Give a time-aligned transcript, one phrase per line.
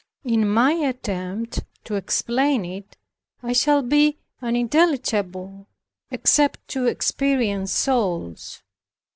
[0.23, 2.97] In my attempt to explain it,
[3.43, 5.67] I shall be unintelligible,
[6.09, 8.63] except to experienced souls.